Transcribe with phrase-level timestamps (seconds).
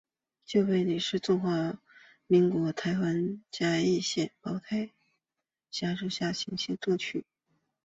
[0.47, 1.79] 旧埤里是中华
[2.25, 4.89] 民国台湾嘉义县太保市
[5.69, 7.23] 辖下的行政区。